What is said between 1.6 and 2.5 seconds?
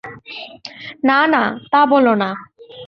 তা বোলো না।